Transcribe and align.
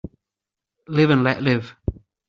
Live 0.87 1.11
and 1.11 1.23
let 1.23 1.43
live. 1.43 1.75